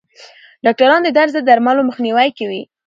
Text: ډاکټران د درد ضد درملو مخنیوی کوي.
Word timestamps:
ډاکټران 0.65 1.01
د 1.03 1.09
درد 1.17 1.31
ضد 1.35 1.43
درملو 1.47 1.87
مخنیوی 1.89 2.29
کوي. 2.37 2.61